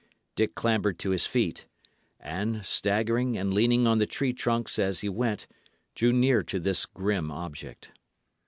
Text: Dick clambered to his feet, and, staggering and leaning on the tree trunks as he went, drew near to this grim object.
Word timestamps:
Dick 0.35 0.55
clambered 0.55 0.97
to 0.97 1.11
his 1.11 1.27
feet, 1.27 1.67
and, 2.19 2.65
staggering 2.65 3.37
and 3.37 3.53
leaning 3.53 3.85
on 3.85 3.99
the 3.99 4.07
tree 4.07 4.33
trunks 4.33 4.79
as 4.79 5.01
he 5.01 5.09
went, 5.09 5.45
drew 5.93 6.11
near 6.11 6.41
to 6.41 6.59
this 6.59 6.87
grim 6.87 7.29
object. 7.29 7.91